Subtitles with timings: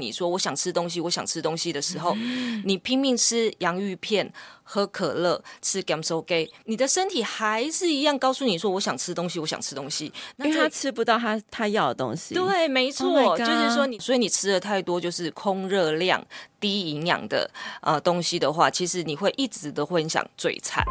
[0.00, 2.14] 你说我想吃东西，我想吃东西的时候，
[2.64, 12.34] 你拼命吃洋芋片、喝可乐、吃 g a m s o gay，，你的身体还是一样告诉你说我想吃东西，我想吃东西，那因为他吃不到他他要的东西。
[12.34, 16.24] 对，没错，oh、就是说你，所以你吃的太多就是空热量、
[16.58, 17.50] 低营养的
[17.82, 20.84] 呃东西的话，其实你会一直都会想嘴馋。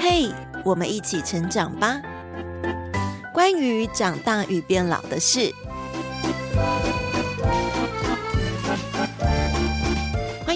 [0.00, 2.00] 嘿，hey, 我们一起成长吧。
[3.34, 5.52] 关于长大与变老的事。
[6.22, 7.07] Thank you.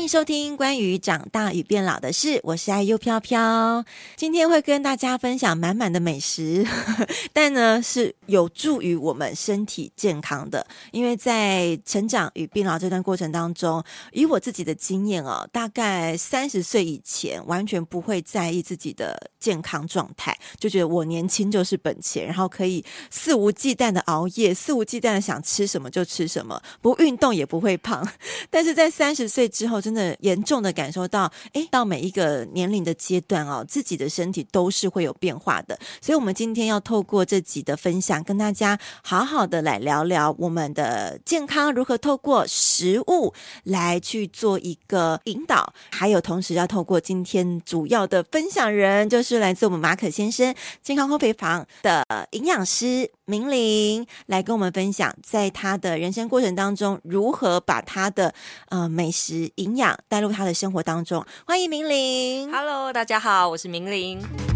[0.02, 3.84] 欢迎收听关于长大与变老的事，我是 IU 飘飘。
[4.17, 6.67] 今天会跟大家分享满满的美食，
[7.33, 10.67] 但呢是有助于我们身体健康的。
[10.91, 28.05] 因为在成长与变老这段过程当中，以我自己的经验哦，大概三十岁以前完全不会在意自己的健康状态，就觉得我年轻就是本钱，然后可以肆无忌惮的熬夜，肆无忌惮的想吃什么就吃什么，不运动也不会胖。
[28.50, 35.78] 但是在三十岁之后，真的严重的感受到，诶，到每一个年龄的阶段哦，自己的身体都是会有变化的。
[36.00, 43.32] 所以，我们今天要透过这集的分享，跟大家好好的来聊聊我们的健康如何透过食物
[43.64, 58.32] 来去做一个引导，还有同时要透过今天主要的分享人，就是来自我们马可先生健康烘焙坊的营养师明玲，来跟我们分享，在他的人生过程当中，如何把他的
[58.68, 59.81] 呃美食营养。
[60.08, 62.52] 带入他的生活当中，欢迎明玲。
[62.52, 64.52] Hello，大家好，我是明玲。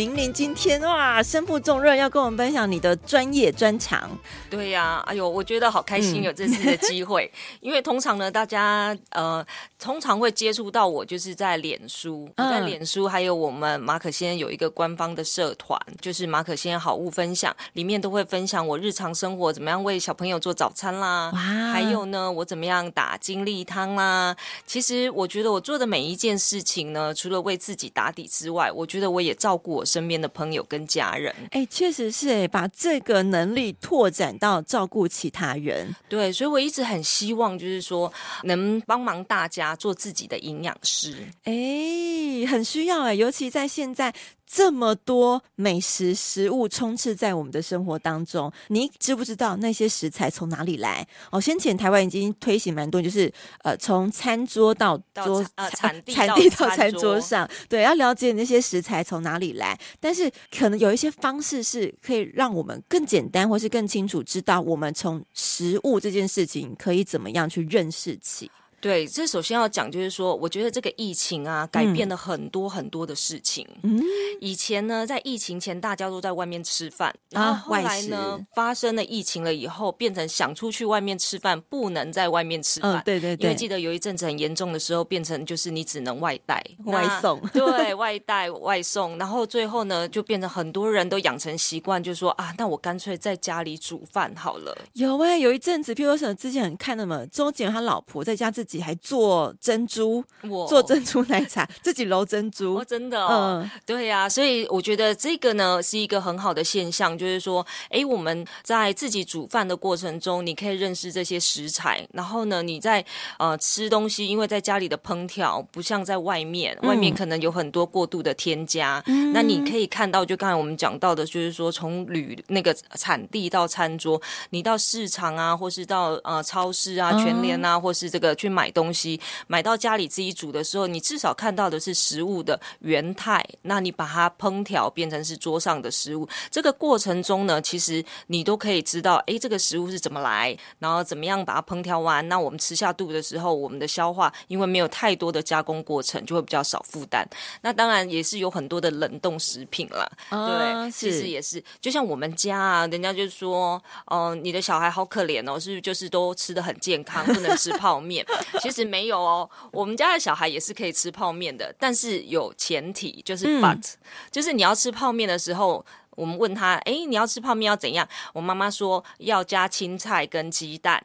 [0.00, 4.10] 明玲今天哇，身负重任，要跟我们分享你的专业专长。
[4.48, 9.44] 对呀、啊，哎呦，我觉得好开心有这次的机会，嗯、 因为通常呢，大家呃，
[9.78, 24.34] 通常会接触到我就是在脸书，嗯、在脸书还有我们马可先有一个官方的社团，就是马可先好物分享，里面都会分享我日常生活怎么样为小朋友做早餐啦，哇还有呢，我怎么样打精力汤啦。
[24.64, 38.12] 其实我觉得我做的每一件事情呢，除了为自己打底之外，我觉得我也照顾我身边的朋友跟家人，哎，确实是哎，把这个能力拓展到照顾其他人，对，所以我一直很希望，就是说
[38.44, 44.14] 能帮忙大家做自己的营养师，哎，很需要哎，尤其在现在。
[44.52, 51.06] 这么多美食食物充斥在我们的生活当中，你知不知道那些食材从哪里来？
[51.30, 59.78] 哦，先前台湾已经推行蛮多，就是呃，从餐桌到桌到呃产地产地到餐桌上，对，要了解那些食材从哪里来。
[60.00, 68.50] 但是可能有一些方式是可以让我们更简单，或是更清楚知道我们从食物这件事情可以怎么样去认识起。
[68.80, 73.66] 对，这首先要讲就是说，我觉得这个疫情啊，改变了很多很多的事情。
[73.82, 74.02] 嗯，
[74.40, 82.96] 以前呢，在疫情前，大家都在外面吃饭，然后后来呢，啊、发生了疫情了以后，变成想出去外面吃饭，不能在外面吃饭。
[82.96, 83.44] 嗯、对对对。
[83.44, 87.38] 因为记得有一阵子很严重的时候，变成就是你只能外带、外送。
[87.52, 94.74] 对，外带、外送，然后最后呢，就变成很多人都养成习惯，就说啊，那我干脆在家里煮饭好了。
[94.94, 98.69] 有哎、欸，有一阵子，譬如说之前很看那么周杰伦他老婆在家自己。
[98.70, 113.04] 自己还做珍珠，我做珍珠奶茶， 自己揉珍珠，哦、真的哦，嗯、对呀、啊，所以我觉得这个呢是一个很好的现象，就是说，哎，我们在自己煮饭的过程中，你可以认识这些食材，然后呢，你在
[113.40, 128.59] 呃吃东西，因为在家里的烹调不像在外面，外面可能有很多过度的添加，嗯、那你可以看到，就刚才我们讲到的，就是说从铝那个产地到餐桌，你到市场啊，或是到呃超市啊、全联啊，嗯、或是这个去买。
[128.60, 133.42] 买东西买到家里自己煮的时候，你至少看到的是食物的原态。
[133.62, 142.28] 那你把它烹调变成是桌上的食物，这个过程中呢，其实你都可以知道，哎，这个食物是怎么来，然后怎么样把它烹调完。
[142.28, 147.26] 那我们吃下肚的时候，我们的消化因为没有太多的加工过程，就会比较少负担。
[147.62, 151.64] 那当然也是有很多的冷冻食品了，哦、对，其实也是。
[151.80, 158.24] 就像我们家啊，人家就说，哦、呃，你的小孩好可怜哦，是不是就是都吃的很健康，不能吃泡面？
[158.60, 163.98] 其实没有哦，我们家的小孩也是可以吃泡面的，但是有前提，就是 but，、嗯、
[164.30, 165.84] 就是你要吃泡面的时候。
[166.20, 168.06] 我们问他，哎，你要吃泡面要怎样？
[168.34, 171.02] 我妈妈说要加青菜跟鸡蛋，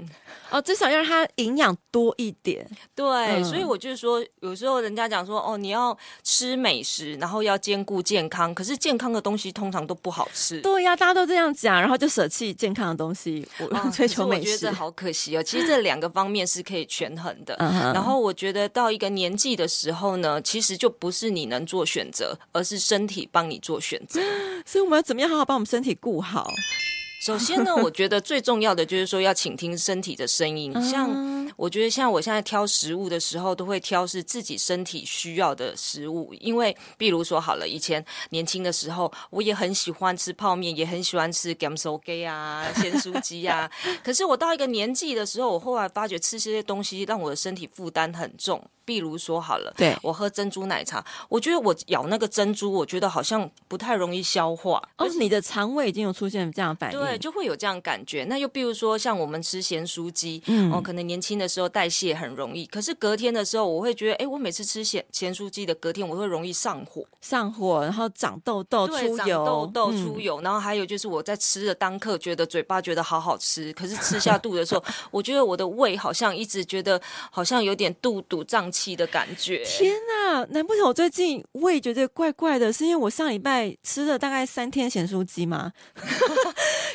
[0.50, 2.68] 哦，至少要让它营养多一点。
[2.94, 10.60] 对，嗯、所以我就是说，有时候人家讲说，哦，你要吃美食，然后要兼顾健康，可是健康的东西通常都不好吃。
[10.60, 14.50] 对呀，大家都这样讲，然后就舍弃健康的东西，我追求美食。
[14.50, 15.42] 哦、 我觉得好可惜哦。
[15.42, 17.56] 其实这两个方面是可以权衡的。
[17.60, 24.20] 嗯、然后我觉得到一个年纪的时候呢，其实就不是你能做选择，而是身体帮你做选择。
[24.66, 26.52] 所以我们要怎么样好好把我们身体顾好？
[27.22, 30.74] 首先呢， 我觉得最重要的就是说要倾听身体的声音。
[30.82, 36.34] 像我觉得像我现在挑食物的时候，都会挑是自己身体需要的食物。
[36.40, 43.70] 因为，比如说好了，以前年轻的时候，我也很喜欢吃泡面，也很喜欢吃咸酥鸡啊、 咸酥鸡啊。
[44.04, 48.60] 可是我到一个年纪的时候，我后来发觉吃这些东西让我的身体负担很重。
[48.86, 54.82] 比如说好了，对，我喝珍珠奶茶，我觉得我咬那个珍珠，我觉得好像不太容易消化。
[54.98, 58.24] 哦，你的肠胃已经有出现这样反应，对，就会有这样感觉。
[58.26, 79.64] 那又比如说像我们吃咸酥鸡，嗯，哦，可能年轻的时候代谢很容易，可是隔天的时候，我会觉得，哎，我每次吃咸咸酥鸡的隔天，我会容易上火，上火，然后长痘痘、对出油、长痘痘、出油，嗯，然后还有就是我在吃的当刻，觉得嘴巴觉得好好吃，可是吃下肚的时候， 我觉得我的胃好像一直觉得好像有点肚肚胀气的感觉。
[79.64, 82.74] 天呐，难不成我最近胃觉得怪怪的？
[82.74, 85.72] 是因为我上礼拜吃了大概三天咸酥鸡吗？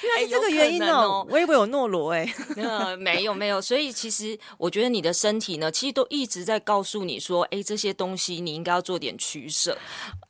[0.02, 1.32] 原来是这个原因哦、喔欸。
[1.32, 3.60] 我以为有诺罗哎， 呃，没有没有。
[3.60, 9.76] 所以其实我觉得你的身体呢，其实都一直在告诉你说，哎、欸，这些东西你应该要做点取舍。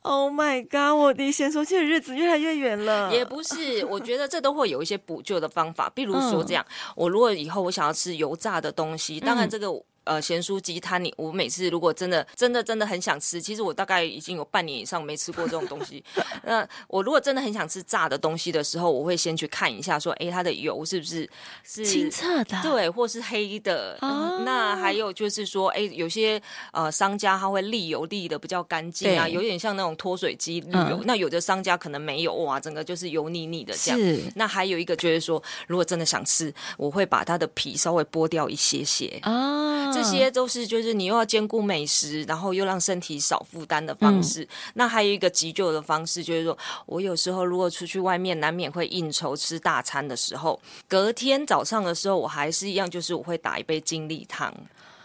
[0.03, 3.11] Oh my god，我离咸酥鸡的日子越来越远了。
[3.13, 9.67] 也不是，我觉得这都会有一些补救的方法，比如说这样，嗯、我如果以后我想要吃油炸的东西，当然这个。
[9.67, 16.03] 嗯呃，咸酥鸡摊，你我每次如果真的真的真的很想吃，其实我大概已经有半年以上没吃过这种东西。
[16.43, 21.29] 那我如果真的很想吃炸的东西的时候，我会先去看一下，说，哎，它的油是不是
[21.63, 22.59] 是清澈的？
[22.63, 23.97] 对，或是黑的。
[24.01, 26.41] 哦、那还有就是说，哎，有些
[26.73, 31.03] 呃商家他会沥油沥的比较干净啊，有点像那种脱水机沥油、嗯。
[31.05, 33.99] 那有的商家可能没有，哇，整个就是油腻腻的这样。
[33.99, 34.23] 是。
[34.35, 39.90] 那还有一个就是说，如果真的想吃，我会把它的皮稍微剥掉一些些啊。
[39.91, 44.43] 哦这些都是就是你又要兼顾美食，然后又让身体少负担的方式。
[44.43, 44.47] 嗯。
[44.75, 54.53] 那还有一个急救的方式，就是说我有时候如果出去外面难免会应酬吃大餐的时候，隔天早上的时候我还是一样，就是我会打一杯精力汤。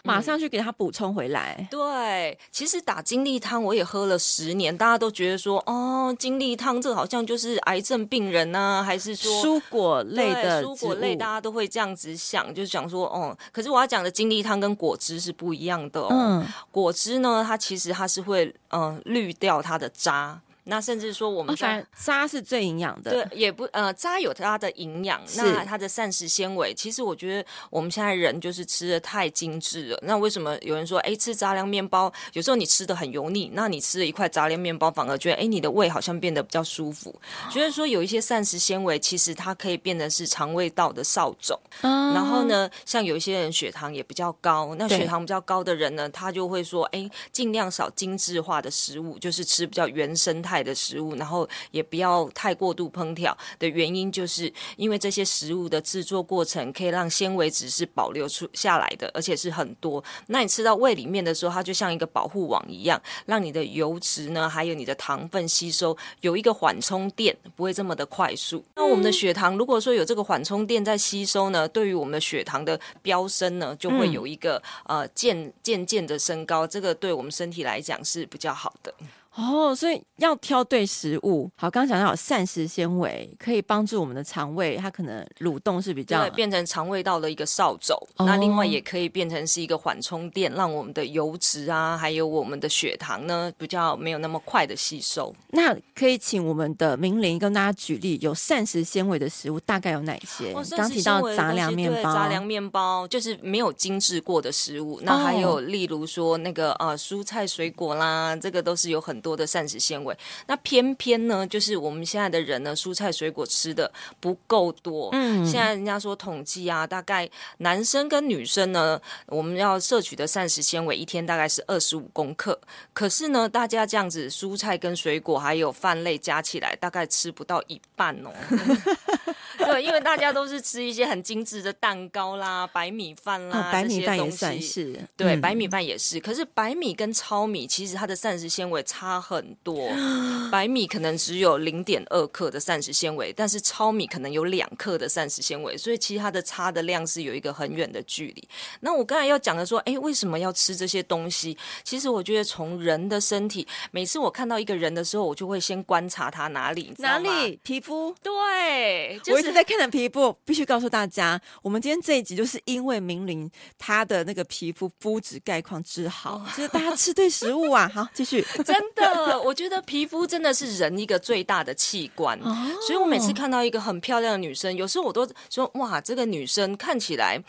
[0.07, 1.55] 马上去给他补充回来。
[1.59, 1.67] 嗯。
[1.69, 16.07] 对，其实打精力汤我也喝了十年，大家都觉得说，哦，精力汤这好像就是癌症病人呢，啊，还是说蔬果类的蔬果类，大家都会这样子想，就是想说，哦，可是我要讲的精力汤跟果汁是不一样的哦。
[16.09, 20.41] 嗯，果汁呢，它其实它是会嗯滤掉它的渣。
[20.69, 29.99] 那甚至说，我们反正渣是最营养的，对，也不呃，渣有它的营养，那它的膳食纤维，其实我觉得我们现在人就是吃的太精致了。
[30.03, 37.13] 那为什么有人说，哎，吃杂粮面包，有时候你吃的很油腻，那你吃了一块杂粮面包，反而觉得，哎，你的胃好像变得比较舒服。
[37.49, 41.57] 觉得说有一些膳食纤维，其实它可以变得是肠胃道的扫帚。
[41.81, 42.13] 嗯。
[42.13, 60.03] 然后呢，像有一些人血糖也比较高，那血糖比较高的人呢，他就会说，哎，尽量少精致化的食物，就是吃比较原生态的食物，然后也不要太过度烹调的原因，就是因为这些食物的制作过程可以让纤维质是保留出下来的，而且是很多。
[60.27, 68.63] 那你吃到胃里面的时候，它就像一个保护网一样，让你的油脂呢，还有你的糖分吸收有一个缓冲垫，不会这么的快速。
[68.75, 78.93] 那我们的血糖如果说有这个缓冲垫在吸收呢，对于我们的血糖的飙升呢，就会有一个呃渐渐渐的升高，这个对我们身体来讲是比较好的。
[79.37, 81.47] 哦，所以要挑对食物。
[81.55, 87.93] 好，刚刚讲到有膳食纤维可以帮助我们的肠胃，它可能蠕动是比较对，变成肠胃道的一个扫帚。
[88.15, 88.25] 哦。
[88.25, 95.31] 那另外也可以变成是一个缓冲垫，让我们的油脂啊，还有我们的血糖呢，比较没有那么快的吸收。
[95.51, 100.51] 那可以请我们的明玲跟大家举例，有膳食纤维的食物大概有哪些？
[100.53, 104.99] 哦，刚提到杂粮面包，杂粮面包就是没有精致过的食物。
[105.03, 109.26] 那还有例如说那个呃蔬菜水果啦，这个都是有很多。
[109.27, 113.91] 多的膳食纤维，那偏偏呢，就是我们现在的人呢，蔬菜水果吃的
[114.21, 115.09] 不够多。
[115.11, 122.57] 嗯，现在人家说统计啊，大概男生跟女生呢，我们要摄取的膳食纤维一天大概是二十五公克。
[122.93, 128.31] 可是呢，大家这样子蔬菜跟水果还有饭类加起来，大概吃不到一半哦。
[129.57, 134.67] 对，因为大家都是吃一些很精致的蛋糕啦、白米饭啦、哦，白米饭也算是。
[134.67, 136.19] 是对，嗯、白米饭也是。
[136.19, 139.89] 可是白米跟糙米其实它的膳食纤维差很多，
[140.51, 148.47] 白米可能只有零点二克的膳食纤维，但是糙米可能有两克的膳食纤维，所以其实它的差的量是有一个很远的距离。
[148.81, 151.57] 那我刚才要讲的说，哎，为什么要吃这些东西？
[151.83, 158.13] 其实我觉得从人的身体，每次我看到一个人的时候，我就会先观察他哪里，哪里皮肤？
[158.21, 160.35] 对，就是、我一直在看的皮肤。
[160.43, 167.89] 必须告诉大家，我们今天这一集就是因为明玲她的那个皮肤肤质概况之好，就、哦、是大家吃对食物啊。
[167.93, 168.45] 好，继续。
[168.65, 172.53] 真的，我觉得皮肤真的是人一个最大的器官，哦、
[172.85, 177.41] 所以我每次看到一个很漂亮的女生，有时候我都说哇，这个女生看起来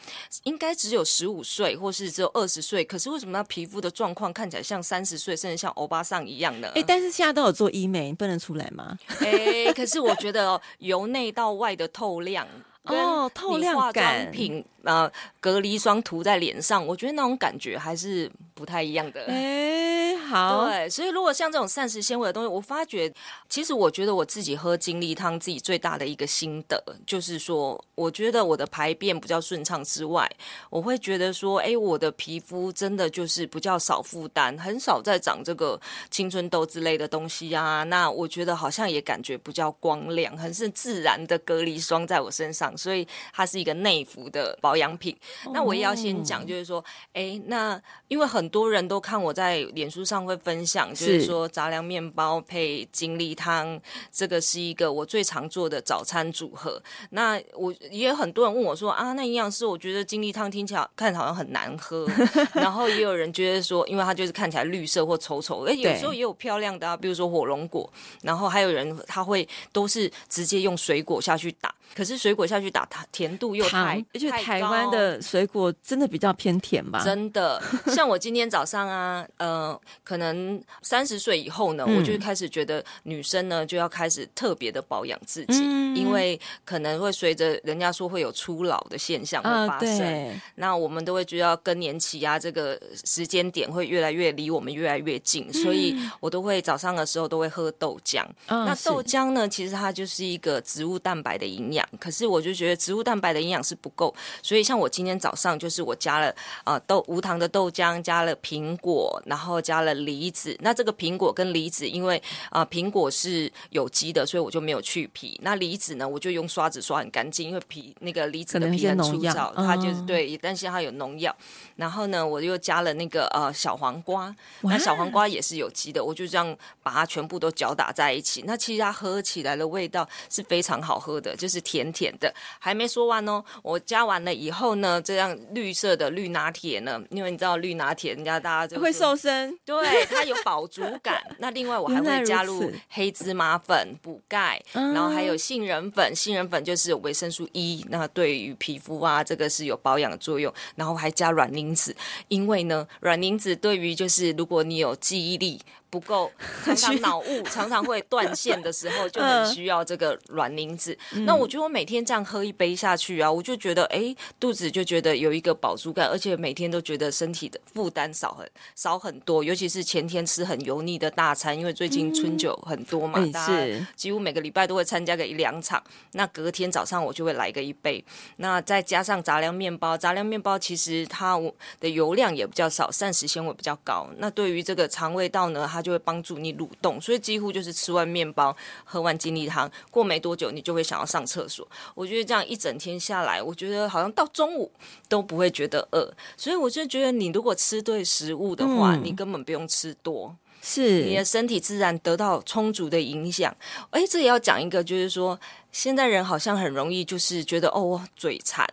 [0.44, 6.70] 应该只有十五岁，或是只有二十岁，可是为什么她皮肤的状况看起来像三十岁，甚至像欧巴桑一样呢？
[6.76, 8.96] 哎，但是现在都有做医美，不能出来吗？
[9.20, 12.46] 哎，可是我觉得、哦、由内到外的透亮。
[12.84, 19.26] 哦，透亮感，品呃，隔离霜涂在脸上，我觉得那种感觉还是不太一样的。
[19.26, 23.12] 哎， 好，对，所以如果像这种膳食纤维的东西，我发觉，
[23.46, 30.30] 其实我觉得我自己喝精力汤，自己最大的一个心得就是说，我觉得我的排便比较顺畅之外，
[30.70, 35.78] 我会觉得说，哎，我的皮肤真的就是比较少负担，很少在长这个
[36.10, 37.82] 青春痘之类的东西啊。
[37.84, 42.72] 那我觉得好像也感觉比较光亮，很是自然的隔离霜在我身上。
[42.78, 45.16] 所以它是一个内服的保养品。
[45.52, 46.82] 那我也要先讲，就是说，
[47.12, 53.80] 哎、欸，那因为很多人都看我在脸书上会分享，就是说杂粮面包配精力汤，
[54.12, 56.80] 这个是一个我最常做的早餐组合。
[57.10, 62.08] 那我也有很多人问我说啊，那营养师，我觉得精力汤听起来看好像很难喝。
[62.54, 67.90] 然后也有人觉得说，因为它就是看起来绿色或丑丑，哎，有时候也有漂亮的啊，比如说火龙果。
[68.22, 72.68] 然后还有人他会都是直接用水果下去打，可是水果下去。
[72.68, 77.02] 打它甜度又太，而且台湾的水果真的比较偏甜吧？
[77.02, 77.58] 真的，
[77.96, 98.22] 像我今天早上啊，呃，可能三十岁以后呢，嗯、我就开始觉得女生呢就要开始特别的保养自己，嗯、因为可能会随着人家说会有初老的现象会发生，呃、那我们都会觉得更年期啊，这个时间点会越来越离我们越来越近，所以我都会早上的时候都会喝豆浆。
[98.48, 102.47] 嗯、那豆浆呢，其实它就是一个植物蛋白的营养，可是我就。
[102.54, 106.28] 觉得植物蛋白的营养是不够，所以像我今天早上就是我加了
[106.64, 110.56] 啊、呃、豆无糖的豆浆，加了苹果，然后加了梨子。
[110.60, 112.16] 那这个苹果跟梨子，因为
[112.50, 115.38] 啊、呃、苹果是有机的，所以我就没有去皮。
[115.42, 121.34] 那梨子呢，我就用刷子刷很干净，因为皮那个梨子的皮很粗糙，它就是对，但是它有农药。
[121.76, 128.42] 然后呢，我又加了那个呃小黄瓜，那小黄瓜也是有机的，我就这样把它全部都搅打在一起。
[128.46, 132.32] 那其实它喝起来的味道是非常好喝的，就是甜甜的。
[132.58, 141.22] 还没说完哦，我加完了以后呢，这样绿色的绿拿铁呢，因为你知道绿拿铁，人家大家就会瘦身，对，它有饱足感。
[141.38, 150.52] 那另外我还会加入黑芝麻粉补钙，然后还有杏仁粉，杏仁粉就是有维生素 E，那对于皮肤啊，这个是有保养作用。
[150.76, 151.94] 然后还加软磷脂，
[152.28, 155.60] 因为呢，软磷脂对于就是如果你有记忆力。
[155.90, 156.30] 不够，
[156.64, 160.96] 常常脑雾 常常会断线的时候，就很需要这个软磷脂。
[161.12, 169.42] 嗯、那我觉得我每天这样喝一杯下去啊，我就觉得哎，肚子就觉得有一个饱足感，而且每天都觉得身体的负担少很少很多。
[169.42, 175.82] 尤其是前天吃很油腻的大餐，因为最近春酒很多嘛，嗯、大家几乎每个礼拜都会参加个一两场。
[176.12, 178.04] 那隔天早上我就会来个一杯，
[178.36, 181.40] 那再加上杂粮面包，杂粮面包其实它
[181.80, 184.08] 的油量也比较少，膳食纤维比较高。
[184.18, 191.66] 那对于这个肠胃道呢，它就会帮助你蠕动，所以几乎就是吃完面包、喝完精力汤，过没多久你就会想要上厕所。
[191.94, 194.70] 我觉得这样一整天下来，我觉得好像到中午
[195.08, 203.54] 都不会觉得饿，所以我就觉得你如果吃对食物的话，嗯、你根本不用吃多，是你的身体自然得到充足的影响。
[203.90, 205.38] 哎，这也要讲一个，就是说
[205.72, 208.68] 现在人好像很容易就是觉得哦，嘴馋。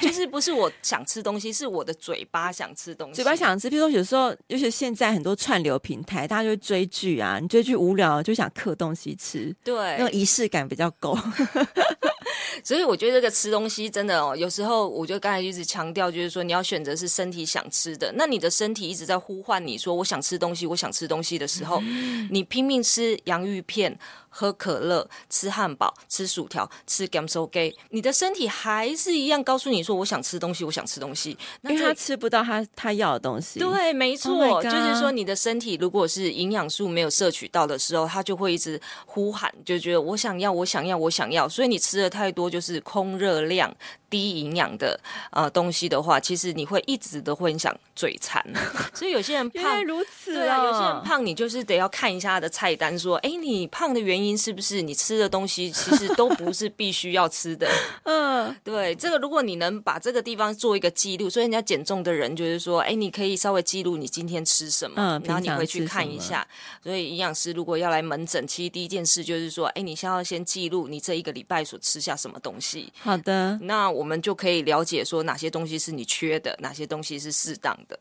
[0.00, 3.14] 就是不是我想吃东西，是我的嘴巴想吃东西。
[3.14, 11.16] 嘴巴想吃，比如说有时候，尤其现在很多串流平台，大家就会追剧啊，你追剧无聊就想嗑东西吃，对，那种仪式感比较够。
[12.62, 18.12] 所以我觉得这个吃东西真的哦，有时候我就刚才一直强调，就是说你要选择是身体想吃的。
[18.16, 23.98] 那你的身体一直在呼唤你说我想吃东西，我想吃东西的时候， 嗯、你拼命吃洋芋片。
[24.36, 33.60] 喝可乐、吃汉堡、吃薯条、吃 gamsoge，你的身体还是一样告诉你说我想吃东西，我想吃东西，那因为他吃不到他他要的东西。
[33.60, 41.48] 对，没错，oh、就是说你的身体如果是营养素没有摄取到的时候，他就会一直呼喊，就觉得我想要，我想要，我想要。
[41.48, 43.72] 所以你吃的太多就是空热量。
[44.14, 44.96] 低营养的
[45.32, 48.40] 呃东西的话，其实你会一直都会很想嘴馋，
[48.94, 57.68] 所以有些人胖，如此啊，对啊，有些人胖，你就是得要看一下他的菜单，说，哎，你胖的原因是不是你吃的东西其实都不是必须要吃的？
[58.04, 66.46] 嗯，对，这个如果你能把这个地方做一个记录，所以人家减重的人就是说，哎，你可以稍微记录你今天吃什么，嗯，然后你回去看一下。
[66.84, 72.92] 所以营养师如果要来门诊，其实第一件事就是说，哎，你先要先记录你这一个礼拜所吃下什么东西。
[73.00, 74.03] 好的，那我。
[74.04, 77.98] 我们就可以了解说哪些东西是你缺的，哪些东西是适当的。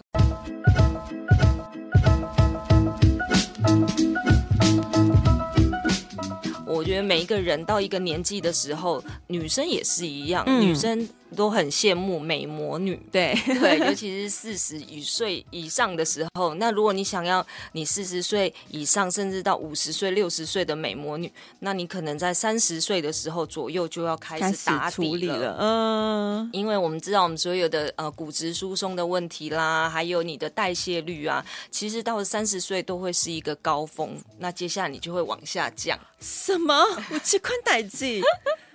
[6.68, 11.08] 我觉得每一个人到一个年纪的时候，女生也是一样，嗯、女生。
[11.34, 16.54] 都很羡慕美魔女，对 对，尤其是四十余岁以上的时候。
[16.56, 25.58] 那如果你想要你四十岁以上，甚至到五十岁、六十岁的美魔女，那你可能在三十岁的时候左右就要开始打底了。
[25.60, 34.18] 嗯，因为我们知道我们所有的呃骨质疏松的问题啦，还有你的代谢率啊，其实到了三十岁都会是一个高峰。
[34.40, 36.00] 那接下来你就会往下降。
[36.20, 36.74] 什么？
[37.12, 38.22] 我吃宽带剂。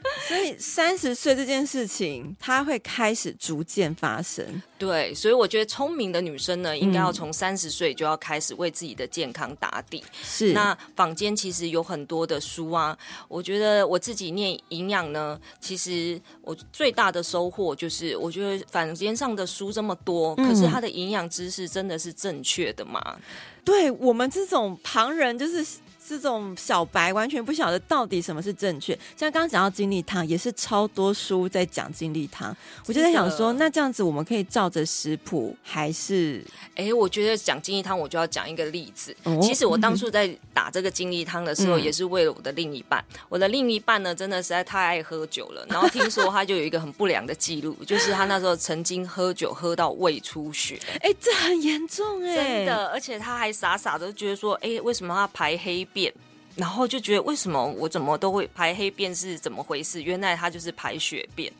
[0.28, 4.62] 所以三十岁这件事情，它会开始逐渐发生。
[4.78, 10.02] 对，所以我觉得聪明的女生呢，应该要从三十岁就要开始为自己的健康打底。
[10.22, 23.02] 是，那坊间其实有很多的书啊，我觉得我自己念营养呢，其实我最大的收获就是，我觉得坊间上的书这么多，可是它的营养知识真的是正确的吗？
[23.16, 23.22] 嗯、
[23.64, 25.66] 对我们这种旁人，就是。
[26.08, 32.56] 这种小白完全不晓得到底什么是正确，像刚刚讲到精力汤，也是超多书在讲精力汤。
[32.86, 36.42] 我就在想说，那这样子我们可以照着食谱，还是？
[36.74, 39.14] 哎，我觉得讲精力汤，我就要讲一个例子。
[39.24, 43.04] 哦、其实我当初在打这个精力汤的时候，也是为了我的另一半。
[43.12, 45.66] 嗯、我的另一半呢，真的实在太爱喝酒了。
[45.68, 50.78] 然后听说他就有一个很不良的记录，就是他那时候曾经喝酒喝到胃出血。
[51.00, 52.86] 哎，这很严重哎，真的。
[52.86, 56.12] 而且他还傻傻的觉得说，哎，为什么他排黑便？
[56.54, 60.02] 然后就觉得为什么我怎么都会排黑便是怎么回事？
[60.02, 61.52] 原来他就是排血便。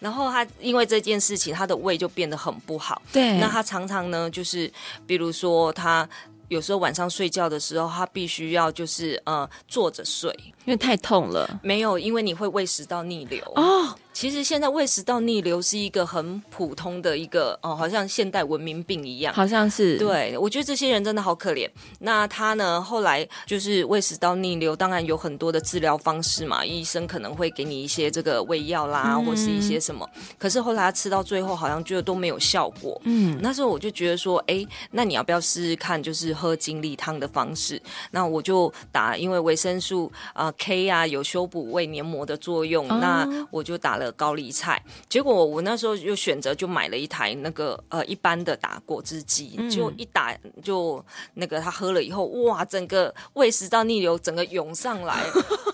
[0.00, 3.00] 然后他因为这件事情，他的胃就变得很不好。
[3.12, 4.68] 对，那他常常呢，就是
[5.06, 6.08] 比如说他
[6.48, 11.60] 有时候晚上睡觉的时候，他必须要就是呃坐着睡，因为太痛了。
[11.62, 13.40] 没有，因为你会胃食道逆流。
[13.54, 13.96] 哦。
[14.20, 19.96] 其实现在胃食道逆流是一个很普通的一个哦，好像现代文明病一样，好像是。
[19.96, 21.66] 对，我觉得这些人真的好可怜。
[22.00, 30.06] 那他呢，后来就是胃食道逆流，当然有很多的治疗方式嘛，医生可能会给你一些这个胃药啦，嗯、或是一些什么。
[30.36, 33.00] 可是后来他吃到最后，好像觉得都没有效果。
[33.06, 37.80] 嗯，那时候我就觉得说，哎，那你要不要试试看，就是喝精力汤的方式？
[38.10, 44.09] 那我就打，因为维生素啊、呃、K 啊有修补胃黏膜的作用，哦、那我就打了。
[44.12, 55.16] 高丽菜，结果我那时候就选择就买了一台那个呃一般的打果汁机，嗯、就一打就那个他喝了以后，哇，整个胃食道逆流整个涌上来，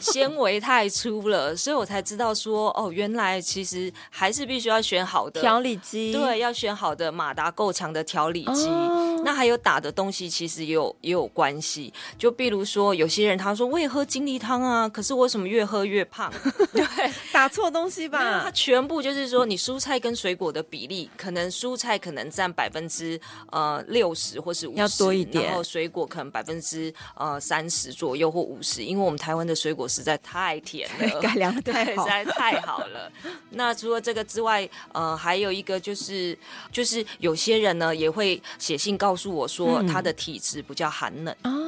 [0.01, 8.67] 纤维太粗了，所以我才知道说哦，原来其实还是必须要选好的调理机，对，要选好的马达够强的调理机。
[8.69, 16.33] 哦、那还有打的东西其实也有也有关系，就比如说有些人他说我也喝精力汤啊，可是为什么越喝越胖？
[16.73, 16.85] 对，
[17.33, 18.23] 打错东西吧。
[18.23, 33.11] 那它全部就是说，你蔬菜跟水果的比例，可能蔬菜可能占百分之呃六十或是五十，要多一点，然后水果可能百分之呃三十左右或五十，因为我们台湾的水果实在太甜了，改良的太好，实在太好了。
[33.51, 36.39] 那除了这个之外，呃，还有一个就是，
[36.71, 41.51] 就是有些人呢也会写信告诉我说，他的体质比较寒冷哦。
[41.51, 41.67] 嗯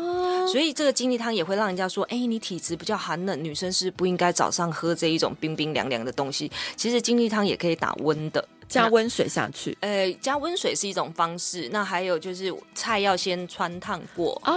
[0.49, 6.51] 所以这个精力汤也会让人家说，哎，你体质比较寒冷，女生是不应该早上喝这一种冰冰凉凉的东西。
[6.75, 9.77] 其实精力汤也可以打温的，加温水下去。
[9.81, 11.69] 呃，加温水是一种方式。
[11.73, 14.55] 那还有就是菜要先穿烫过哦。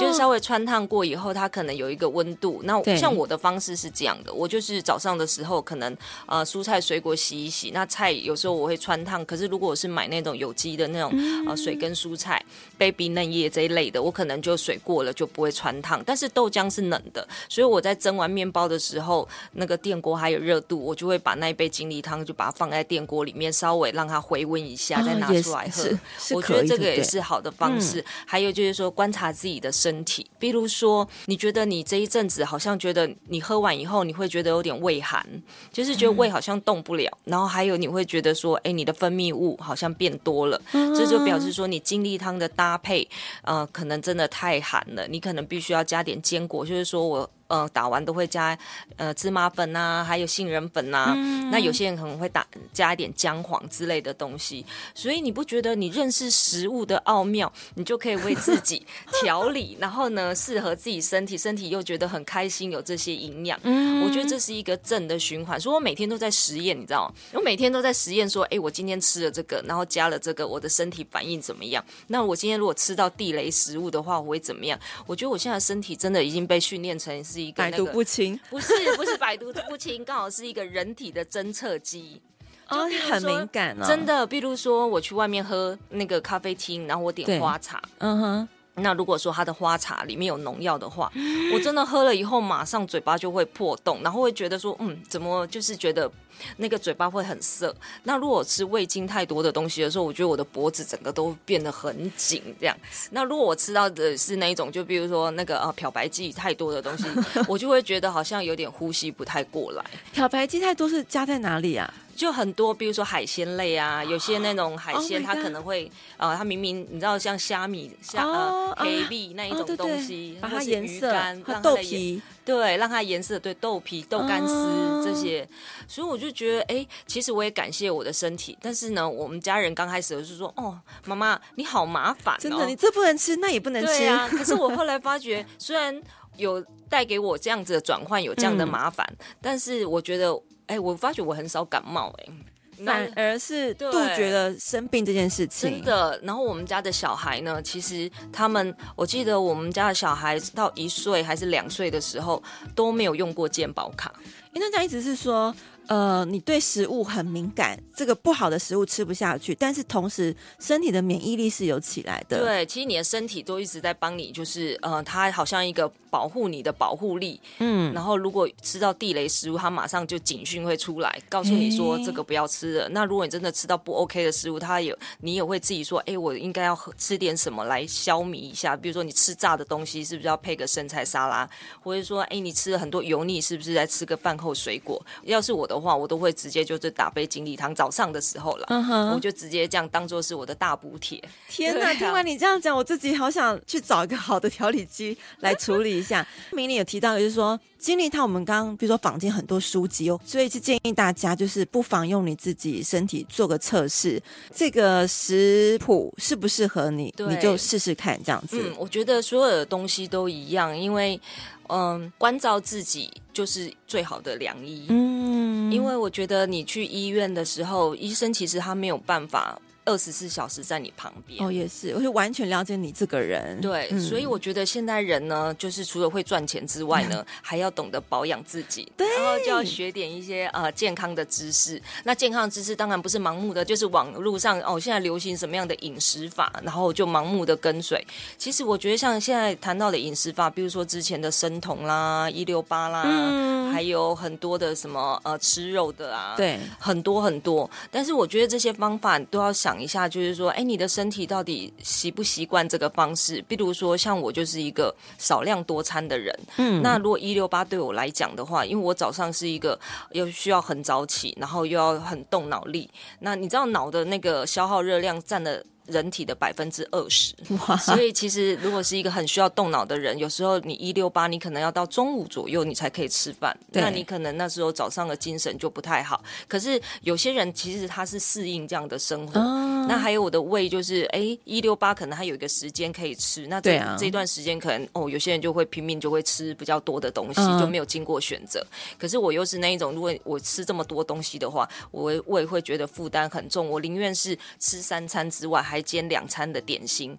[0.00, 2.60] 就是稍微穿烫过以后，它可能有一个温度。
[2.64, 5.94] 那像我的方式是这样的，我就是早上的时候可能
[6.26, 9.24] 呃蔬菜水果洗一洗，那菜有时候我会穿烫。
[9.26, 11.12] 可是如果我是买那种有机的那种
[11.46, 12.42] 呃水跟蔬菜、
[12.78, 16.02] baby 嫩叶这一类的，我可能就水过了就不会穿烫。
[16.04, 25.98] 但是豆浆是冷的，所以我在蒸完面包的时候，那个电锅还有热度，我就会把那一杯精力汤就把它放在电锅里面，稍微让它回温一下，再拿出来喝。
[26.36, 28.02] 我觉得这个也是好的方式。
[28.24, 29.70] 还有就是说观察自己的。
[29.82, 30.24] 身体。
[30.38, 35.26] 比如说，你觉得你这一阵子好像觉得你喝完以后，你会觉得有点胃寒，
[35.72, 37.10] 就是觉得胃好像动不了。
[37.24, 43.08] 嗯、然后还有你会觉得说，哎，你的分泌物好像变多了，嗯、这就表示说你精力汤的搭配，
[43.42, 47.28] 呃，可能真的太寒了，你可能必须要加点坚果，就是说我。
[47.52, 48.58] 呃，打完都会加
[48.96, 51.12] 呃芝麻粉啊，还有杏仁粉啊。
[51.14, 54.64] 嗯、那有些人可能会打加一点姜黄之类的东西。
[54.94, 58.86] 所以你不觉得你认识食物的奥妙，你就可以为自己
[59.20, 63.60] 调理，然后呢，适合自己身体，身体又觉得很开心，有这些营养。
[63.64, 65.60] 嗯，我觉得这是一个正的循环。
[65.60, 67.14] 所以我每天都在实验，你知道吗？
[67.34, 71.84] 我每天都在实验，说，哎，我今天吃了这个，然后加了这个，我的身体反应怎么样？
[72.06, 74.80] 那我今天如果吃到地雷食物的话，我会怎么样？
[75.06, 77.41] 我觉得我现在身体真的已经被训练成是。
[77.50, 82.20] 百毒不侵，不是不是百毒不侵， 刚好是一个人体的侦测机，
[82.68, 83.88] 哦，很敏感啊。
[83.88, 88.48] 真的，比如说我去外面喝那个咖啡厅，然后我点花茶，嗯哼。
[88.76, 91.12] 那如果说它的花茶里面有农药的话，
[91.52, 96.10] 我真的喝了以后马上嘴巴就会破洞，然后会觉得说，嗯，怎么就是觉得
[96.56, 97.74] 那个嘴巴会很涩。
[98.04, 102.74] 那如果吃味精太多的东西的时候，我觉得我的脖子整个都变得很紧，这样。
[103.10, 107.04] 那如果我吃到的是那一种，就比如说那个啊漂白剂太多的东西，
[107.46, 109.84] 我就会觉得好像有点呼吸不太过来。
[110.12, 111.92] 漂白剂太多是加在哪里啊？
[112.14, 125.48] 就很多，比如说海鲜类啊，有些那种海鲜它可能会，呃，它明明你知道像虾米、虾呃黑米那一种东西，把它颜色，让它豆皮，对，让它颜色，对，豆皮、豆干丝这些，
[125.88, 134.04] 所以我就觉得，哎，其实我也感谢我的身体，但是呢，我们家人刚开始就是说，哦，妈妈你好麻烦，真的，你这不能吃，那也不能吃。
[134.06, 134.28] 啊。
[134.28, 136.00] 可是我后来发觉， 虽然
[136.36, 139.06] 有带给我这样子的转换，有这样的麻烦，
[139.40, 140.38] 但是我觉得。
[140.72, 145.70] 哎，我发觉我很少感冒，哎，反而是杜绝了生病这件事情。
[145.70, 146.18] 真的。
[146.22, 152.42] 然后我们家的小孩呢，其实他们，我记得我们家的小孩到一岁还是两岁的时候
[152.74, 154.10] 都没有用过健保卡。
[154.52, 155.54] 因为那家意思是说。
[155.88, 162.38] 呃，你对食物很敏感，这个不好的食物吃不下去，但是同时身体的免疫力是有起来的。
[162.38, 167.38] 对，其实你的身体都一直在帮你，就是呃，它好像一个保护你的保护力。
[167.58, 172.84] 嗯，然后如果吃到地雷食物，它马上就警讯会出来，告诉你说这个不要吃了。
[172.84, 178.76] 欸、那如果你真的吃到不 OK 的食物，它有你也会自己说，哎，我应该要吃点什么来消弭一下。
[178.76, 181.46] 比如说你吃炸的东西，是不是要配个生菜沙拉？
[181.82, 185.00] 或者说，哎，你吃了很多油腻，是不是在吃个饭后水果？
[185.22, 189.14] 要是我的话，我都会直接就是打杯精力汤，早上的时候了，uh huh.
[189.14, 191.22] 我就直接这样当做是我的大补帖。
[191.48, 191.90] 天哪！
[191.90, 196.26] 啊、听完你这样讲，我自己好想去找一个好的调理机来处理一下。
[196.50, 204.20] 明玲有提到，就是说精力汤，我们刚刚比如说坊间很多书籍哦，所以是建议大家就是不妨用你自己身体做个测试，
[204.52, 208.58] 这个食谱适不适合你，你就试试看这样子。
[208.60, 211.20] 嗯，我觉得所有的东西都一样，因为。
[211.68, 214.86] 嗯，关照自己就是最好的良医。
[214.88, 219.60] 嗯，因为我觉得你去医院的时候，医生其实他没有办法。
[219.84, 223.60] 二十四小时在你旁边哦，也是，我就完全了解你这个人。
[223.60, 231.82] 对，嗯、所以我觉得现代人呢，就是除了会赚钱之外呢， 还要懂得保养自己，对然后就要学点一些呃健康的知识。
[232.04, 238.06] 那健康的知识当然不是盲目的，就是网络上哦，现在流行什么样的饮食法，然后就盲目的跟随。
[238.38, 247.68] 其实我觉得像现在谈到的饮食法，比如说之前的生酮啦、一六八啦，嗯、还有很多的什么呃吃肉的啊，对，很多很多。
[247.90, 249.71] 但是我觉得这些方法都要想。
[249.72, 253.42] 讲一下，就是说，哎，你的身体到底习不习惯这个方式？
[253.48, 259.78] 比如说，像我就是一个少量多餐的人，嗯，那如果一六八对我来讲的话，因为我早上是一个
[260.10, 265.64] 又需要很早起，然后又要很动脑力，那你知道脑的那个消耗热量占了。
[265.86, 267.34] 人体的百分之二十，
[267.66, 276.22] 哇所以其实如果是一个很需要动脑的人，有时候你一六八，你可能要到中午左右你才可以吃饭，那你可能那时候早上的精神就不太好。
[276.46, 279.40] 可是有些人其实他是适应这样的生活。
[279.40, 288.64] 哦、那还有我的胃就是，哎，一六八可能还有一个时间可以吃，那这、啊、这段时间可能哦，有些人就会拼命就会吃比较多的东西，嗯、就没有经过选择。
[288.98, 295.60] 可是我又是那一种，如果我吃这么多东西的话，我胃会觉得负担很重，我宁愿是吃三餐之外。
[295.72, 297.16] 还煎两餐的点心，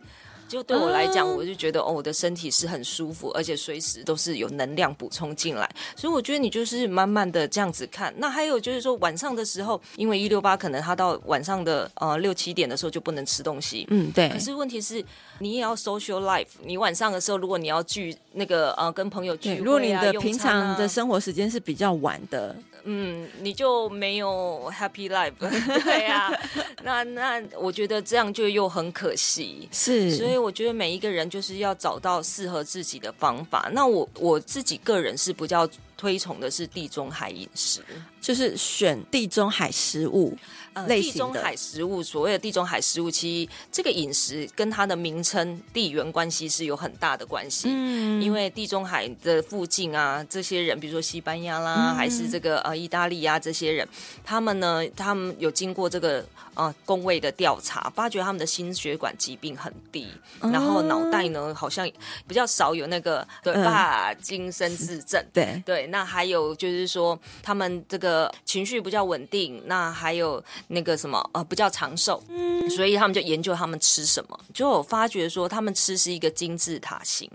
[0.47, 5.67] 就对我来讲，我就觉得哦，我的身体是很舒服，而且随时都是有能量补充进来。
[5.95, 8.13] 所以我觉得你就是慢慢的这样子看。
[8.17, 13.87] 那还有就是说晚上的时候，因为一六八可能他到晚上的呃六七点的时候就不能吃东西。
[13.89, 14.29] 嗯，对。
[14.29, 15.03] 可是问题是，
[15.39, 16.53] 你也要 social life。
[16.63, 22.55] 你晚上的时候，如果你要聚那个呃跟朋友聚会啊，如果你的平常的生活时间是比较晚的。
[22.86, 26.39] 嗯，你就没有 happy life， 对呀、啊。
[26.84, 30.15] 那那我觉得这样就又很可惜，是。
[30.15, 33.69] 所以我觉得每一个人就是要找到适合自己的方法。
[33.74, 37.82] 那我我自己个人是比较推崇的是地中海饮食，
[38.19, 40.38] 就是选地中海食物。
[40.73, 47.67] 呃，地中海食物，所谓的地中海食物，其实这个饮食跟它的名称地缘关系是有很大的关系。
[47.69, 53.88] 嗯，因为地中海的附近啊，这些人，比如说西班牙啦，嗯、还是这个呃意大利啊，这些人，
[54.23, 60.07] 他们呢，他们有经过这个呃工位的调查，发觉他们的心血管疾病很低，
[60.41, 61.88] 嗯、然后脑袋呢好像
[62.27, 65.23] 比较少有那个对帕金森氏症。
[65.31, 70.43] 对 对，那还有就是说他们这个情绪比较稳定，那还有。
[70.67, 77.30] 那个什么呃，不叫长寿，嗯，所以他们就研究他们吃什么，就有发觉说他们吃是一个金字塔型。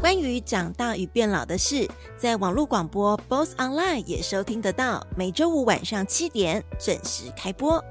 [0.00, 7.82] 关于长大与变老的事，在网络广播 BOSS Online 也收听得到，每周五晚上七点准时开播。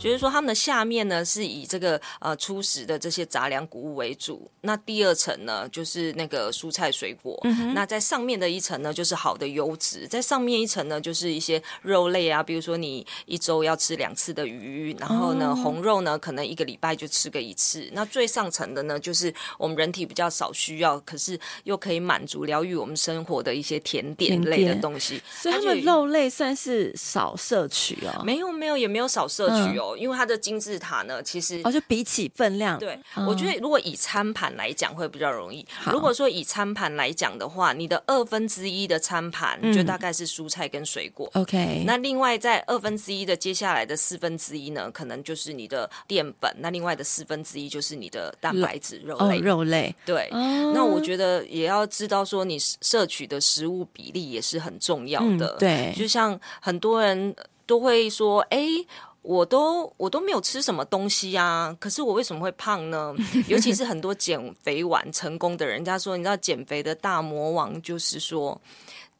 [0.00, 28.22] 就是说，他们的下面呢是以这个呃初始的这些杂粮谷物为主，那第二层呢就是那个蔬菜水果，嗯、那在上面的一层呢就是好的油脂，在上面一层呢就是一些肉类啊，比如说你一周要吃两次的鱼，然后呢、哦、红肉呢可能一个礼拜就吃个一次，那最上层的呢就是我们人体比较少需要，可是又可以满足疗愈我们生活的一些甜点类的东西，所以他们肉类算是少摄取哦？
[28.24, 29.88] 没有没有也没有少摄取哦。
[29.88, 35.66] 嗯因为它的金字塔呢，其实哦，就比起分量，对，嗯、我觉得如果以餐盘来讲会比较容易。
[35.90, 41.30] 如果说以餐盘来讲的话，你的二分之一的餐盘就大概是蔬菜跟水果。
[41.34, 46.54] OK，、嗯、那另外在二分之一的接下来的四分之一呢，可能就是你的淀粉。
[46.58, 49.38] 那另外的四分之一就是你的蛋白质肉类。
[49.38, 50.28] 哦、肉类对。
[50.32, 55.56] 哦、那我觉得也要知道说，你摄取的食物比例也是很重要的。
[55.56, 57.34] 嗯、对，就像很多人
[57.66, 58.66] 都会说，哎。
[59.22, 63.14] 我都我都没有吃什么东西啊，可是我为什么会胖呢？
[63.48, 68.60] 尤其是很多减肥完成功的人，人家说，你知道减肥的大魔王就是说，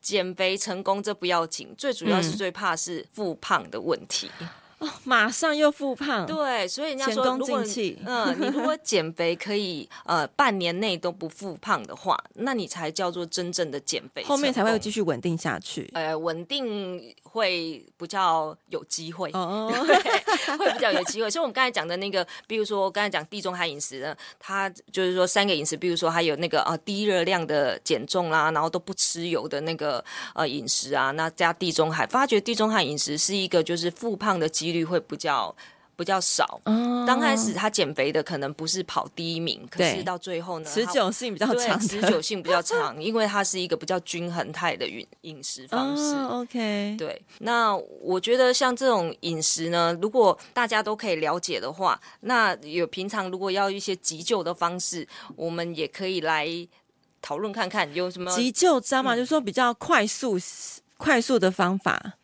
[0.01, 4.31] 减肥成功这不要紧，最主要是最怕是复胖的问题。
[4.41, 4.49] 嗯
[4.81, 7.63] 哦，马上又复胖，对，所以人家说，如果
[8.07, 15.91] 嗯，你如果减肥可以呃半年内都不复胖的话，那你才叫做真正的减肥，后面才会继续稳定下去。
[15.93, 19.71] 呃，稳定会比较有机会哦，
[20.59, 21.31] 会比较有机会。
[21.31, 30.03] 所以我们刚才讲的那个，比如说我刚才讲地中海饮食呢，它就是说三个饮食，比如说还有那个呃低热量的减重啦，然后都不吃油的那个
[30.35, 34.70] 呃饮食啊，那加地中海，发觉地中海饮食是一个就是复胖的机。
[34.71, 35.55] 几率会比较
[35.97, 36.61] 比较少。
[36.65, 46.15] 嗯，刚开始他减肥的可能不是跑第一名，可是到最后呢，持久性比较长，持久性比较长， 因为它是一个比较均衡态的饮饮食方式。
[46.31, 47.21] OK，对。
[47.41, 55.07] 那我觉得像这种饮食呢，如果大家都可以了解的话，那有平常如果要一些急救的方式，
[55.37, 56.49] 我们也可以来
[57.21, 59.15] 讨论看看有什么急救知道吗？
[59.15, 60.39] 就是说比较快速、
[60.97, 62.15] 快速的方法。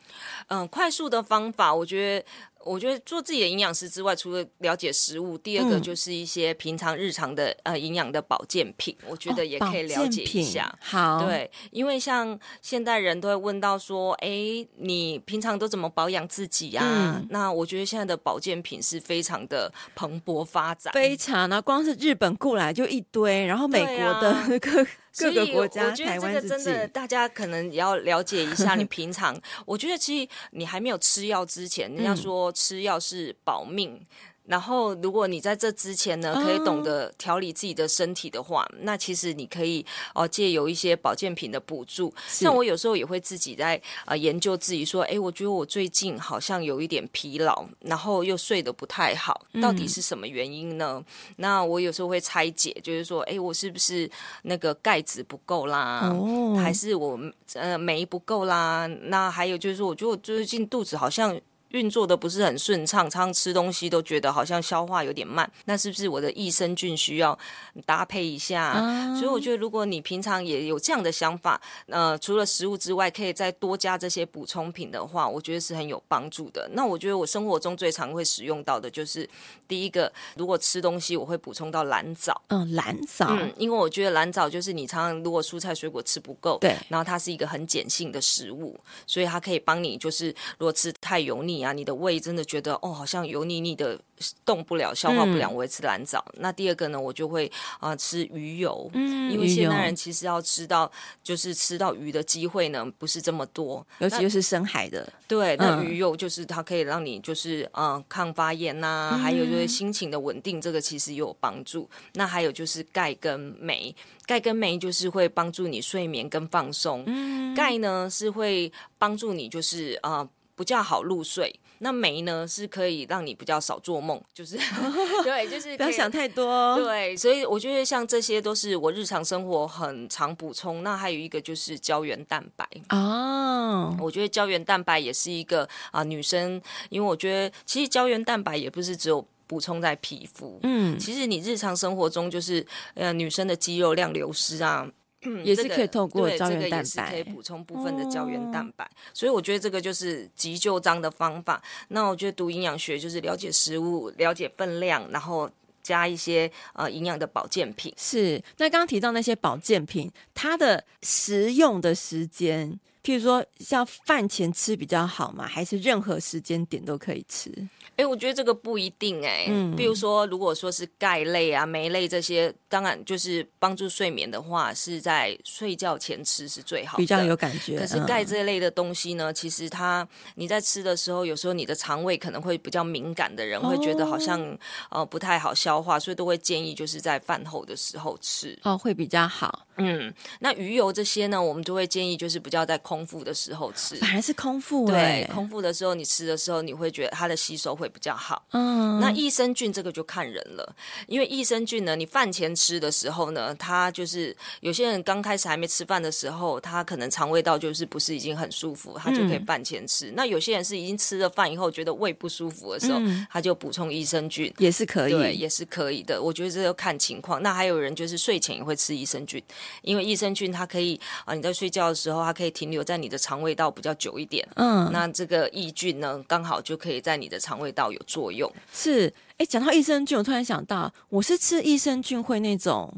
[0.48, 2.26] 嗯，快速的方法，我觉得。
[2.66, 10.66] 我觉得做自己的营养师之外，除了了解食物，第二个就是一些平常日常的呃营养的保健品，我觉得也可以了解一下。
[10.66, 17.20] 哦、好，对，因为像现代人都会问到说，哎，你平常都怎么保养自己呀、啊？
[17.22, 21.48] 嗯、那我觉得现在的保健品是非常的蓬勃发展，非常。
[21.48, 24.84] 那光是日本过来就一堆，然后美国的那个。
[25.18, 28.74] 各个国家，我觉得这个真的，大家可能也要了解一下。
[28.74, 34.00] 你平常， 我觉得其实你还没有吃药之前，人家说吃药是保命。
[34.46, 42.14] 然后，如果你在这之前呢，可以懂得调理自己的身体的话，哦、那其实你可以哦借由一些保健品的补助。
[42.28, 50.94] 像我有时候也会自己在啊、呃、研究自己说，哎，我觉得我最近好像有一点疲劳，然后又睡得不太好，到底是什么原因呢？
[50.96, 54.09] 嗯、那我有时候会拆解，就是说，哎，我是不是
[54.42, 56.09] 那个钙质不够啦？
[56.14, 57.18] 哦、还是我
[57.54, 58.87] 呃酶不够啦？
[59.02, 61.37] 那还有就是说，我觉得我最近肚子好像。
[61.76, 67.38] 运作的不是很顺畅，常常吃东西都觉得好像消化有点慢，那是不是我的益生菌需要
[67.84, 68.72] 搭配一下？
[68.76, 76.66] 嗯、所以我觉得，如果你平常也有这样的想法，呃，除了食物之外，可以再多加这些补充品的话，我觉得是很有帮助的。
[76.72, 79.28] 那我觉得我生活中最常会使用到的就是
[79.68, 82.40] 第一个，如果吃东西，我会补充到蓝藻。
[82.48, 91.72] 嗯，蓝藻，嗯，因为我觉得蓝藻就是你常常如果蔬菜水果吃不够，对，然后它是一个很碱性的食物，所以它可以帮你就是如果吃太油腻啊。
[91.72, 93.98] 啊，你的胃真的觉得哦，好像油腻腻的，
[94.44, 96.24] 动不了，消化不良，我会吃蓝藻。
[96.35, 97.50] 嗯、那第二个呢，我就会
[97.81, 100.88] 啊、呃、吃鱼油，嗯，因为现代人其实要吃到
[101.24, 105.12] 就是吃到鱼的机会呢不是这么多，尤其就是深海的。
[105.26, 111.90] 对，那鱼油就是它可以让你就是嗯、呃、抗发炎呐、还有就是心情的稳定，这个其实也有帮助。
[112.12, 113.92] 那还有就是钙跟镁，
[114.24, 117.02] 钙跟镁就是会帮助你睡眠跟放松。
[117.09, 120.18] 嗯，钙呢是会帮助你就是啊。
[120.18, 124.56] 呃比较好入睡，那镁呢是可以让你比较少做梦，就是
[125.22, 126.76] 对，就是不要想太多。
[126.76, 130.82] 对，所以我觉得像这些都是我日常生活很常补充。
[130.82, 144.88] 那还有一个就是胶原蛋白哦，我觉得胶原蛋白也是一个啊、呃，女生，因为我觉得其实胶原蛋白也不是只有补充在皮肤，嗯，其实你日常生活中就是呃女生的肌肉量流失啊。
[145.22, 151.61] 嗯，也是可以透过胶原蛋白，这个、可以补充部分的胶原蛋白、哦，所以我觉得这个就是急救章的方法。
[151.88, 155.50] 那我觉得读营养学就是了解食物，了解分量，然后
[155.83, 157.92] 加一些呃营养的保健品。
[157.96, 165.46] 是，那刚刚提到那些保健品，它的食用的时间，譬如说像饭前吃比较好吗？
[165.46, 167.48] 还是任何时间点都可以吃？
[167.94, 169.46] 哎，我觉得这个不一定哎、欸。
[169.48, 177.78] 嗯，比如说，如果说是钙类啊、镁类这些，当然就是帮助睡眠的话，是在睡觉前吃是最好的，比较有感觉。
[177.78, 184.42] 可是钙这类的东西呢，嗯、其实它你在吃的时候，有时候你的肠胃可能会比较敏感的人，会觉得好像、
[184.90, 189.64] 哦、呃不太好消化，所以都会建议就是在饭后的时候吃哦，会比较好。
[189.78, 197.87] 嗯，那鱼油这些呢，我们就会建议就是不要在空腹的时候吃，反而是空腹、欸、对，空腹的时候你吃的时候，你会觉得它的吸收会。
[197.87, 200.74] 会比较好，嗯，那益生菌这个就看人了，
[201.06, 210.11] 因为益生菌呢，你饭前吃的时候呢，它就是有些人刚开始还没吃饭的时候，他可能肠胃道就是不是已经很舒服，他就可以饭前吃。
[210.11, 216.20] 嗯、那有些人是已经吃了饭以后觉得胃不舒服的时候，嗯、他就补充益生菌也是可以，对，也是可以的。
[216.20, 217.40] 我觉得这要看情况。
[217.40, 219.40] 那还有人就是睡前也会吃益生菌，
[219.82, 227.66] 因为益生菌它可以啊，你在睡觉的时候它可以停留在你的肠胃道比较久一点，嗯，那这个益菌呢，刚好就可以在你的肠胃。
[227.72, 228.51] 道有作用。
[228.72, 229.12] 是。
[229.38, 232.94] 哎，讲到益生菌，我突然想到，我是吃益生菌会那种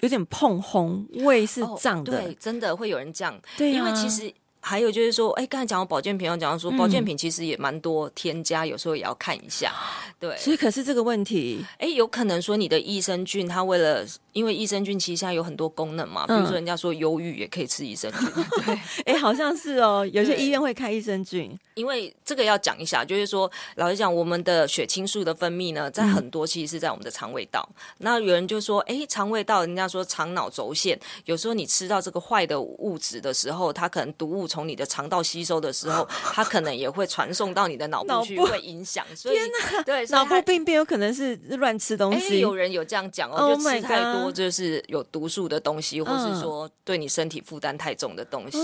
[0.00, 4.30] 有点碰红，胃是胀的，哦，对，真的会有人这样，对，因为其实。
[4.68, 9.72] 还有就是说，哎，刚才讲到保健品，要讲到说保健品其实也蛮多添加，嗯，有时候也要看一下。
[10.18, 18.28] 对，所以可是这个问题，哎，有可能说你的益生菌，它为了因为益生菌其实现在有很多功能嘛，比如说人家说忧郁也可以吃益生菌，
[19.06, 27.64] 哎，好像是哦，有些医院会开益生菌，因为这个要讲一下，就是说老实讲，我们的血清素的分泌呢，在很多其实是在我们的肠胃道。
[27.70, 34.48] 嗯、那有人就说，哎，肠胃道，人家说肠脑轴线，有时候你吃到这个坏的物质的时候，它可能毒物。
[34.56, 39.04] 从你的肠道吸收的时候， 它可能也会传送到你的脑部去，会影响。
[39.14, 42.40] 所以，天哪，对， 脑部病变有可能是乱吃东西。
[42.40, 48.58] 有人有这样讲哦，就吃太多就是有毒素的东西，或是说对你身体负担太重的东西。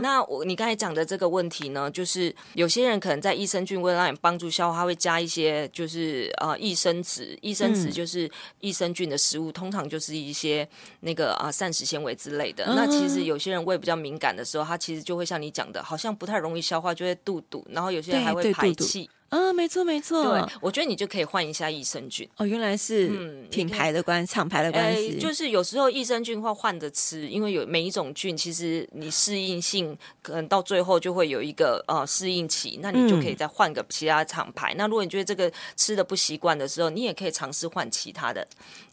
[0.00, 10.68] 那我你刚才讲的这个问题呢，就是有些人可能在益生菌为了让你帮助消化，会加一些就是呃益生质，益生质就是益生菌的食物，通常就是一些
[11.00, 12.64] 那个啊膳食纤维之类的。
[12.74, 19.08] 那其实有些人胃比较敏感的时候，他其实就会像你讲的，好像不太容易消化，就会肚肚，然后有些人还会排气。
[19.30, 22.44] 啊，没错没错，对，我觉得你就可以换一下益生菌哦。
[22.44, 23.08] 原来是
[23.48, 34.74] 品牌的关系，厂牌的关系，就是有时候益生菌会换着吃，因为有每一种菌，其实你适应性可能到最后就会有一个呃适应期，那你就可以再换个其他厂牌。
[34.74, 34.76] 嗯。
[34.78, 38.44] 那如果你觉得这个吃的不习惯的时候，你也可以尝试换其他的。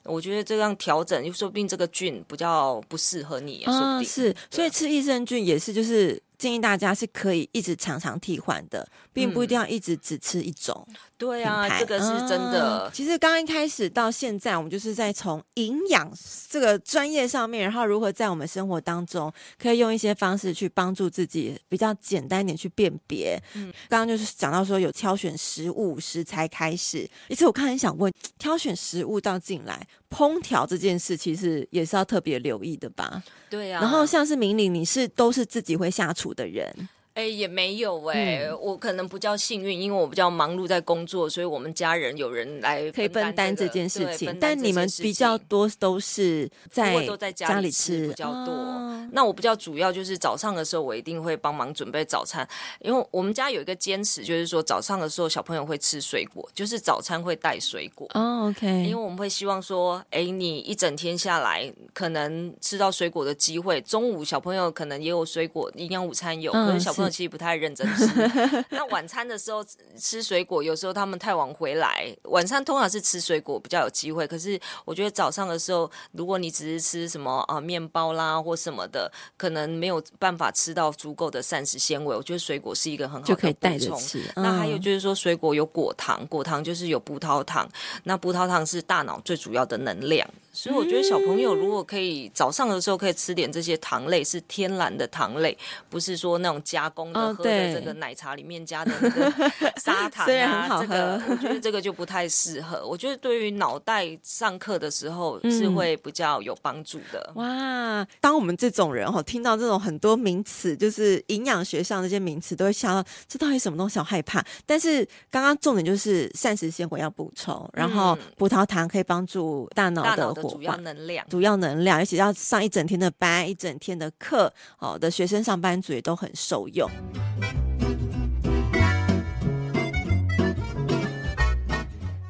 [0.03, 3.87] 我觉得这样调整，又说不定这个菌比较不适合你，说不定。
[3.87, 6.21] 啊，是，所以吃益生菌也是就是。
[6.37, 10.85] 建议大家是可以一直常常替换的，并不一定要一直只吃一种。
[10.89, 12.85] 嗯、对啊，这个是真的。
[12.85, 16.11] 嗯、其实刚刚一开始到现在，我们就是在从营养
[16.49, 23.41] 这个专业上面，然后如何在我们生活当中可以用一些方式去帮助自己，比较简单一点去辨别。
[23.55, 33.21] 嗯，刚刚就是讲到说有挑选食物食材开始，而且我看很想问，挑选食物到进来烹调这件事，其实也是要特别留意的吧？
[33.49, 33.81] 对啊。
[33.81, 36.89] 然后像是明玲，你是都是自己会下厨的人。
[37.17, 44.37] 哎，也没有哎、欸嗯，我可能比较幸运，因为我比较忙碌在工作，所以我们家人有人来、这个、可以分担这件事情。
[44.39, 48.53] 但你们比较多都是在都在家里吃比较多。
[48.53, 52.47] 哦、那我比较主要就是早上的时候，我一定会帮忙准备早餐，
[52.81, 58.07] 因为我们家有一个坚持，就是说早上的时候小朋友会吃水果，就是早餐会带水果。
[58.13, 58.67] 哦，OK。
[58.83, 67.06] 因为我们会希望说，哎，你一整天下来可能吃到水果的机会，中午小朋友可能也有水果营养午餐有，嗯、可是小朋友。
[67.07, 68.05] 友其实不太认真吃。
[68.69, 69.65] 那晚餐的时候
[69.99, 74.27] 吃水果，有时候他们太晚回来，晚餐通常是吃水果比较有机会。
[74.27, 82.15] 可是我觉得早上的时候，如果你只是吃什么啊面包啦或什么的，可能没有办法吃到足够的膳食纤维。
[82.15, 83.35] 我觉得水果是一个很好的补充。
[83.35, 84.19] 就可以带着吃。
[84.35, 87.67] 嗯、那还有就是说，水果有果糖，果糖就是有葡萄糖。
[88.03, 90.27] 那葡萄糖是大脑最主要的能量。
[90.57, 95.55] 所以我觉得小朋友如果可以早上的时候可以吃点这些糖类，是天然的糖类，
[95.87, 99.31] 不是说那种加工的喝的这个奶茶里面加的那个
[99.77, 100.81] 砂糖啊。
[100.81, 102.83] 这个我觉得这个就不太适合。
[102.87, 107.31] 我觉得对于脑袋上课的时候是会比较有帮助的。
[107.35, 114.43] 哇，当我们这种人哈听到这种很多名词，就是营养学上这些名词，都会想到这到底什么东西，好害怕。
[114.65, 120.46] 但是刚刚重点就是膳食纤维要补充，然后葡萄糖可以帮助大脑的。
[120.49, 126.89] 主要能量，主要能量，而且要上一整天的班，一整天的课，好的学生上班族也都很受用。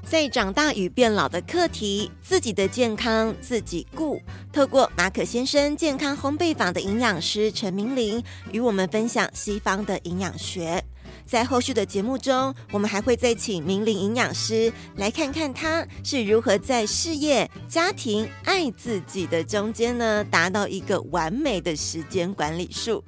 [0.10, 4.22] 在长大与变老的课题，自己的健康自己顾。
[4.54, 10.82] 透过马可先生健康烘焙坊的营养师陈明玲与我们分享西方的营养学。
[11.28, 23.04] 在后续的节目中，我们还会再请明玲营养师来看看他是如何在事业、家庭、爱自己的中间呢，达到一个完美的时间管理术。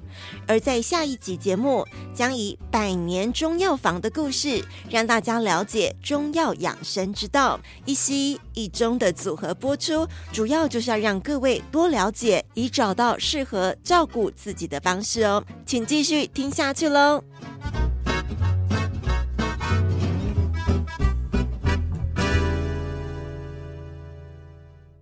[0.46, 15.42] 而在下一集节目，将以百年中药房的故事，让大家了解中药养生之道，一西一中的组合播出，主要就是要让各位多了解，以找到适合照顾自己的方式哦。
[15.64, 17.24] 请继续听下去喽。